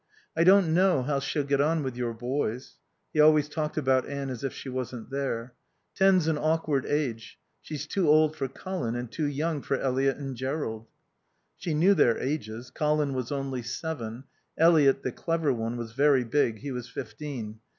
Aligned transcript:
"I 0.35 0.43
don't 0.43 0.73
know 0.73 1.03
how 1.03 1.19
she'll 1.19 1.43
get 1.43 1.61
on 1.61 1.83
with 1.83 1.95
your 1.95 2.15
boys." 2.15 2.77
(He 3.13 3.19
always 3.19 3.47
talked 3.47 3.77
about 3.77 4.09
Anne 4.09 4.31
as 4.31 4.43
if 4.43 4.51
she 4.51 4.67
wasn't 4.67 5.11
there.) 5.11 5.53
"Ten's 5.93 6.25
an 6.27 6.39
awkward 6.39 6.87
age. 6.87 7.37
She's 7.61 7.85
too 7.85 8.09
old 8.09 8.35
for 8.35 8.47
Colin 8.47 8.95
and 8.95 9.11
too 9.11 9.27
young 9.27 9.61
for 9.61 9.77
Eliot 9.77 10.17
and 10.17 10.35
Jerrold." 10.35 10.87
She 11.55 11.75
knew 11.75 11.93
their 11.93 12.17
ages. 12.17 12.71
Colin 12.71 13.13
was 13.13 13.31
only 13.31 13.61
seven. 13.61 14.23
Eliot, 14.57 15.03
the 15.03 15.11
clever 15.11 15.53
one, 15.53 15.77
was 15.77 15.91
very 15.91 16.23
big; 16.23 16.57
he 16.61 16.71
was 16.71 16.89
fifteen. 16.89 17.59